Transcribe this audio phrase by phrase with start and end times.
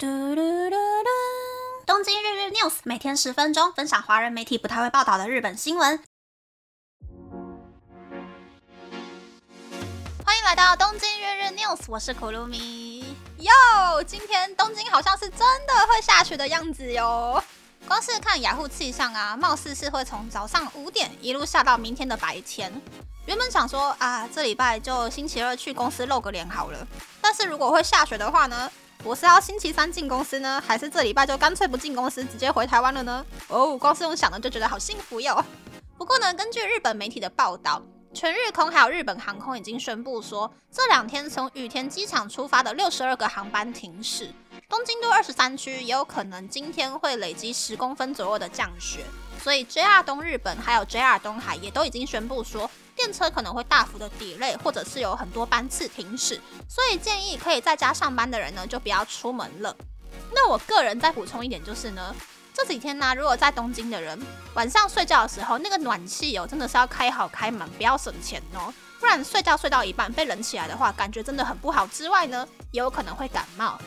[0.00, 1.08] 嘟嘟嘟嘟
[1.84, 6.00] 东京日日 news 每天十分钟，分享华人媒体不太会报道的日本新闻。
[10.24, 13.16] 欢迎来到东京日日 news，我是苦鲁米。
[13.38, 17.42] 哟，今天东京好像是真的会下雪的样子哟。
[17.88, 22.72] 光是看雅虎气象啊，貌似是会从早上五点一路下到明天的白天。
[23.26, 26.86] 原本想说啊，这礼拜就星期二去公司露个脸好了。
[27.20, 28.70] 但是如果会下雪的话呢？
[29.04, 33.24] 我是要星期三进公司呢，还是这礼拜就干脆不进公司，直接回台湾了呢？
[33.46, 35.42] 哦，光是用想的就觉得好幸福哟。
[35.96, 37.80] 不过呢，根据日本媒体的报道，
[38.12, 44.30] 全日空还有日本航空已经宣布说，这两天从羽田机场出发的六十二个航班停驶。
[44.68, 49.04] 东京都二十三区也有可能今天会累积十公分左右的降雪，
[49.38, 52.70] 所以 JR 东日本还有 JR 东海也都已经宣布说。
[52.96, 59.72] 电车可能会大幅的 delay，或者是有很多班次停驶，所以建议可以在家上班的人呢，就不要出门了。
[60.34, 62.12] 那我个人再补充一点就是呢，
[62.52, 64.20] 这几天呢，如果在东京的人
[64.54, 71.86] 晚上睡觉的时候，那个暖气哦，真的是要开好开满，不要省钱哦，不然睡觉睡到一半被冷起来的话，感觉真的很不好。
[71.86, 73.80] 之外呢，也有可能会感冒。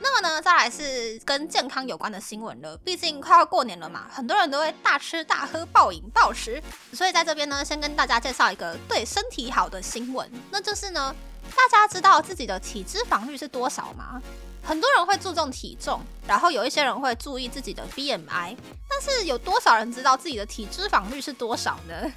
[0.00, 2.76] 那么呢，再来是跟健康有关的新闻了。
[2.78, 11.14] 毕竟快要过年了嘛，很多人都会大吃大喝、暴饮暴食，所以在这边呢，先跟大家介绍一个对身体好的新闻，那就是呢，
[11.56, 14.20] 大家知道自己的体脂肪率是多少吗？
[14.62, 18.56] 很多人会注重体重，然后有一些人会注意自己的 BMI，
[18.88, 22.12] 但是有多少人知道自己的体脂肪率是多少呢？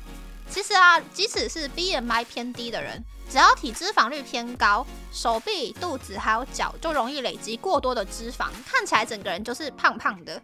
[0.50, 3.02] 其实啊，即使是 BMI 偏低的人。
[3.32, 10.42] 只要体脂肪率偏高，手臂、肚子还有脚就容易累积过多的脂肪，看起来整个人就是胖胖的。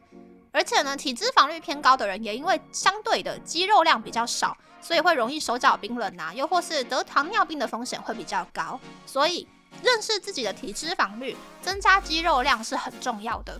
[0.53, 8.79] 而且呢，体脂肪率偏高的人也因为相对的肌肉量比较少，所以会容易手脚冰冷啊，又或是得糖尿病的风险会比较高。
[9.05, 9.45] 所以
[9.83, 13.59] 认识自己的体脂肪率，增加肌肉量是很重要的。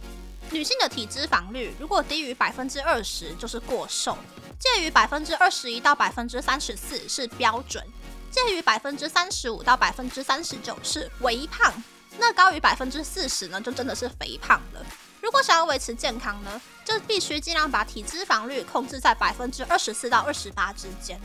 [0.51, 4.17] 女性的体脂肪率如果低于百分之二十就是过瘦，
[4.57, 7.85] 介于百分之二十一到百分之三十四是标准。
[8.31, 11.73] 介于百分之三十五到百分之三十九是微胖，
[12.17, 14.85] 那高于百分之四十呢，就真的是肥胖了。
[15.21, 21.19] 如果想要维持健康呢，就必须尽量把体脂肪率控制在百分之二十四到二十八之间。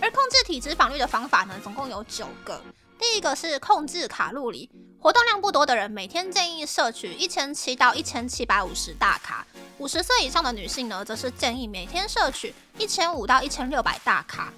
[0.00, 2.62] 而控制体脂肪率的方法呢，总共有九个。
[2.98, 4.68] 第一个是控制卡路里，
[5.00, 9.46] 活动量不多的人每天建议摄取一千七到一千七百五十大卡，
[9.78, 14.52] 五十岁以上的女性呢，则是建议每天摄取一千五到一千六百大卡。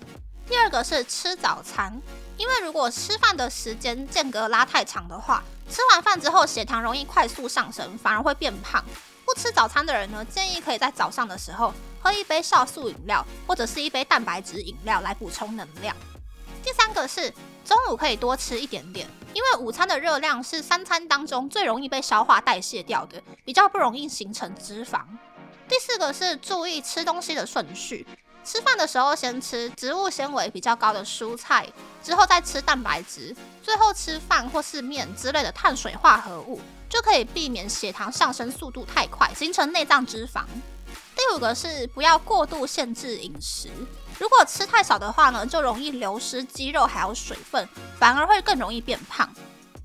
[0.51, 2.03] 第二个是吃早餐，
[2.37, 8.85] 因为如果吃饭的时间间隔拉太长的话，吃完饭之后血糖容易快速上升，反而会变胖。
[9.25, 11.73] 不吃早餐的人呢，建议可以在早上的时候
[12.03, 15.95] 喝一杯酵素饮料，或者是一杯蛋白质饮料来补充能量。
[16.65, 17.33] 第三个是
[17.65, 25.03] 中午可以多吃一点点，因为午餐的热量是三餐当中最容易被消化代谢掉的，比较不容易形成脂肪。
[25.69, 28.05] 第四个是注意吃东西的顺序。
[28.45, 31.67] 吃饭的时候先吃植物纤维比较高的蔬菜，
[32.03, 40.45] 之后再吃蛋白质，最后吃饭或是面之类的碳水化合物，就可以避免血糖上升速度太快，形成内脏脂肪。
[41.15, 43.69] 第五个是不要过度限制饮食，
[44.19, 47.69] 如果吃太少的话呢，就容易流失肌肉还有水分，
[47.99, 49.29] 反而会更容易变胖。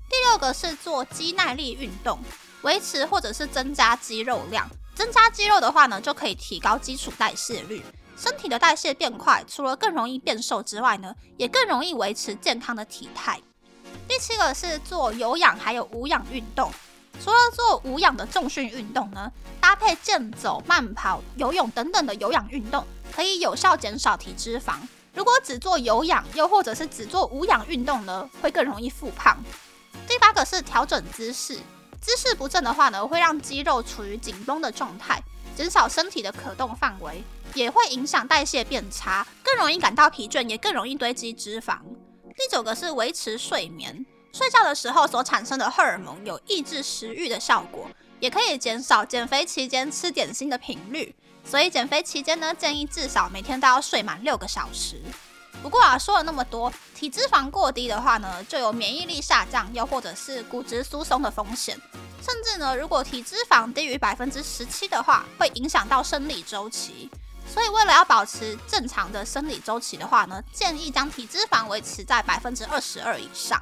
[0.08, 2.18] 第六个是做肌耐力运动，
[2.62, 7.84] 维持或者是增加肌肉量，增加肌肉的话呢，就可以提高基础代谢率。
[8.16, 13.40] 身体的代谢变快，除了更容易变瘦之外呢，也更容易维持健康的体态。
[14.08, 16.72] 第七个是做有氧还有无氧运动。
[17.22, 24.74] 除了做无氧的重训运动呢，搭配健走、慢跑、游泳等等的有氧运动，可以有效减少体脂肪。
[25.14, 29.36] 如果只做有氧，又或者是只做无氧运动呢，会更容易复胖。
[30.06, 31.58] 第八个是调整姿势，
[32.02, 35.22] 姿势不正的话呢，会让肌肉处于紧绷的状态，
[35.56, 37.24] 减少身体的可动范围。
[37.54, 41.78] 也会影响代谢变差，更容易感到疲倦，也更容易堆积脂肪。
[42.36, 47.88] 第九个是维持睡眠，睡觉的时候所产生的荷尔蒙有抑制食欲的效果，
[48.20, 51.14] 也可以减少减肥期间吃点心的频率。
[51.42, 55.00] 所以减肥期间呢，建议至少每天都要睡满六个小时。
[55.62, 61.76] 不过啊，说了那么多，体脂肪过低的话呢，就有免疫力下降，又或者是骨质疏松的风险。
[62.22, 67.10] 甚至呢，如果体脂肪低于百分之十七的话，会影响到生理周期。
[67.52, 73.60] 所以，为了要保持正常的生理周期的话呢，建议将体脂肪维持在百分之二十二以上。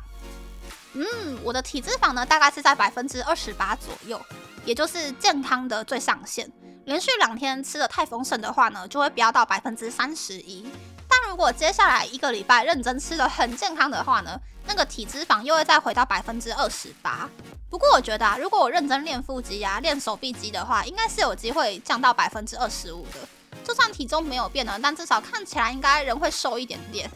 [0.95, 1.05] 嗯，
[1.43, 4.21] 我的体脂肪呢，大概是在百分之二十八左右，
[4.65, 6.51] 也就是健康的最上限。
[6.87, 10.67] 连续两天吃的太丰盛的话呢，就会飙到百分之三十一。
[11.35, 17.29] 如果接下来一个礼拜认真吃的很健康的话呢，那个体脂肪又会再回到百分之二十八。
[17.69, 23.19] 不过我觉得啊，如果我认真练腹肌啊，练手臂肌的话，应该是有机会降到百分之二十五的。
[23.65, 27.11] 就算体重没有变呢，但至少看起来应该人会瘦一点点。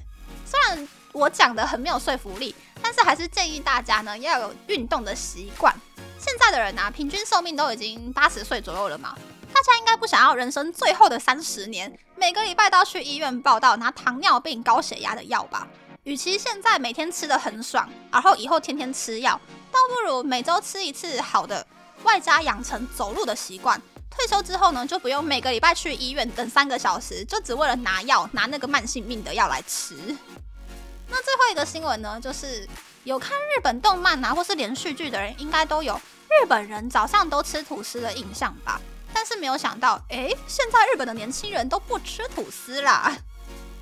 [0.44, 5.72] 虽然我讲的很没有说服力，但是还是建议大家呢要有运动的习惯。
[6.18, 9.16] 现在的人啊，平均寿命都已经八十岁左右了嘛，
[9.58, 15.66] 大家应该不想要人生最后的三十年，每个礼拜都要去医院报道拿糖尿病、高血压的药吧？
[16.04, 19.32] 与其现在每天吃的很爽，然后以后天天吃药。
[19.72, 21.66] 倒不如每周吃一次好的，
[22.04, 23.82] 外加养成走路的习惯。
[24.08, 29.96] 退休之后呢，就不用每个礼拜去医院等三个小时，就只为了拿药，拿那个慢性病的药来吃。
[31.08, 32.64] 那最后一个新闻呢，就是
[33.02, 36.00] 有看日本动漫啊，或是连续剧的人，应该都有
[36.40, 38.80] 日本人早上都吃吐司的印象吧？
[39.20, 43.12] 但是没有想到，哎，现在日本的年轻人都不吃吐司啦。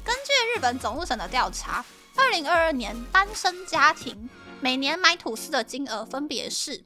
[0.03, 1.85] 根据日本总务省的调查，
[2.15, 4.31] 二零二二年单身家庭。
[4.63, 6.83] 每年买吐司的金额分别是：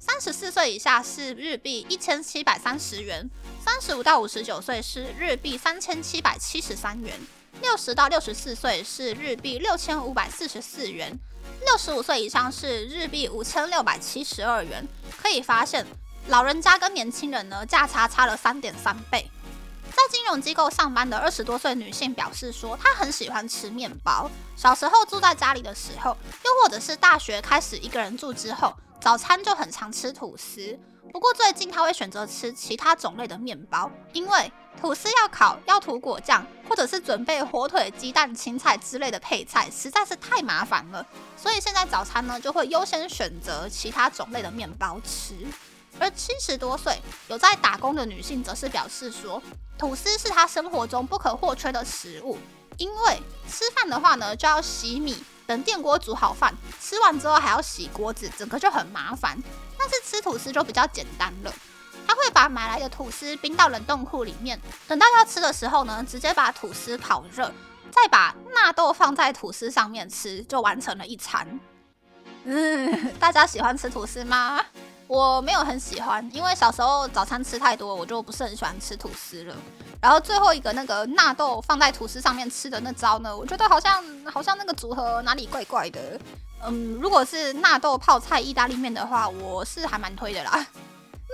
[0.00, 3.28] 三十四岁以下是日币一千七百三十元，
[3.62, 7.20] 三十五到五十九岁是日币三千七百七十三元，
[7.60, 11.14] 六十到六十四岁是日币六千五百四十四元，
[11.66, 14.82] 六十五岁以上是日币五千六百七十二元。
[15.22, 15.86] 可以发现，
[16.28, 19.30] 老人家跟年轻人呢价差差了三点三倍。
[19.90, 24.30] 在金融机构上班的二十多岁女性表示说，她很喜欢吃面包。
[24.56, 30.78] 小时候住在家里的时候，又或者是大学开始一个人住之后，早餐就很常吃吐司。
[31.12, 41.06] 不过最近她会选择吃其他种类的面包，因为吐司要烤、要涂果酱，或者是准备火腿、鸡蛋、青菜之类的配菜，实在是太麻烦了。
[41.36, 45.34] 所以现在早餐呢，就会优先选择其他种类的面包吃。
[46.02, 49.40] 而七十多岁有在打工的女性，则是表示说。
[49.78, 52.36] 吐司是她生活中不可或缺的食物，
[52.76, 59.36] 因为吃饭的话呢，就要洗米，等电锅煮好饭，吃完之后还要洗锅子，整个就很麻烦。
[59.78, 61.52] 但是吃吐司就比较简单了，
[62.06, 67.52] 她会把买来的吐司冰到冷冻库里面，等到要吃的时候呢，直接把吐司烤热，
[67.90, 71.58] 再把纳豆放在吐司上面吃，就完成了一餐。
[72.44, 74.64] 嗯， 大家喜欢吃吐司吗？
[75.12, 79.54] 我没有很喜欢，因为小时候早餐吃太多，我就不是很喜欢吃吐司了。
[80.00, 86.18] 然后最后一个那个纳豆放在吐司上面吃的那招呢，我觉得好像好像那个组合哪里怪怪的。
[86.64, 90.66] 嗯，如果是纳豆泡菜意大利面的话，我是还蛮推的啦。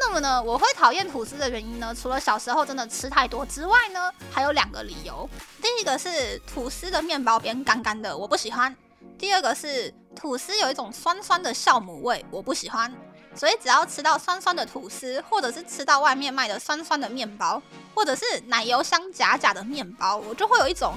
[0.00, 5.30] 那么呢，我会讨厌吐司的原因呢，除了小时候真的吃太多之外呢，还有两个理由。
[5.62, 8.74] 第一个是吐司的面包边干干的，我不喜欢；
[9.16, 12.92] 第二个是吐司有一种酸酸的酵母味，我不喜欢。
[13.38, 17.62] 所以只要吃到酸酸的吐司，或者是吃到外面卖的酸酸的面包，
[17.94, 20.94] 或者是奶油香假假的面包，我就会有一种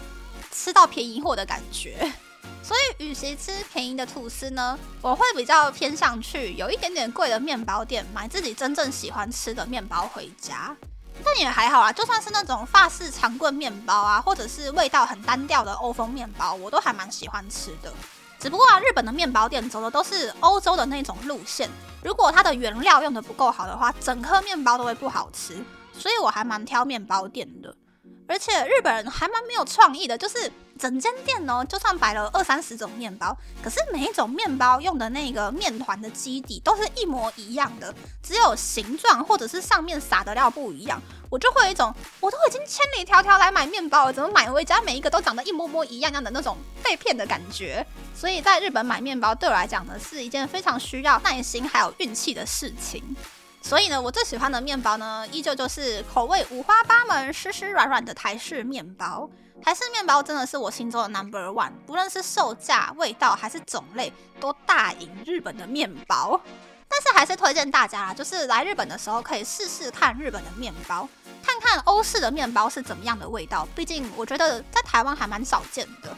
[0.51, 2.11] 吃到便宜货的感觉。
[2.63, 10.75] 所以，与其吃便宜的吐司呢，我会比较偏向去有一点点贵的面包店，买自己真正喜欢吃的面包回家。
[11.23, 17.93] 但也还好啊，就算是那种法式长棍面包啊，或者是味道很单调的欧风面包，我都还蛮喜欢吃的。
[18.39, 21.69] 只不过啊，日本的面包店走的都是欧洲的那种路线，
[22.03, 25.63] 如果它的原料用的不够好的话，整颗面包都会不好吃。
[25.93, 27.75] 所以我还蛮挑面包店的，
[28.27, 30.51] 而且日本人还蛮没有创意的，就是。
[30.81, 37.93] 整间店呢，就算摆了二三十种面包，可是每一种面包用的那个面团的基底都是一模一样的，
[38.23, 47.85] 只有形状或者是上面撒的料不一样，我就会有一种我都已经千里迢迢来买面包了，怎么买回家每一个都长得一模模一样样的那种被骗的感觉。
[48.15, 53.15] 所以在日本买面包对我来讲呢，是一件非常需要耐心还有运气的事情。
[53.61, 59.29] 所以呢，我最喜欢的面包呢，依旧就是口味五花八门、湿湿软软的台式面包。
[59.63, 66.39] 台式面包真的是我心中的 number one，不论是售价、味道还是种类，都大赢日本的面包。
[66.89, 71.07] 但是还是推荐大家，就是来日本的时候可以试试看日本的面包，
[71.41, 73.65] 看看欧式的面包是怎么样的味道。
[73.73, 76.15] 毕竟我觉得在台湾还蛮少见的。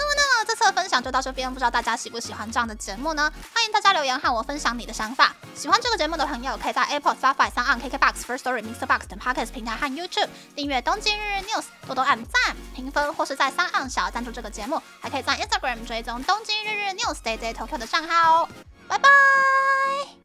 [0.00, 3.30] 那么呢，这次的分享就到这边，不知道大家喜不喜欢这样的节目呢？
[3.52, 5.34] 欢迎大家留言和我分享你的想法。
[5.54, 8.86] 喜欢这个节目的朋友，可以在 Apple、Spotify、s o n KKBox、First Story、Mr.
[8.86, 18.48] Box 等 Podcast 平台和 YouTube 订阅《东京日日 News》，多多按赞、评分，或是在三岸小赞助这个节目，还可以在 Instagram 追踪《东京日日 News》Day Day Tokyo 的账号哦。
[18.88, 20.19] 拜拜。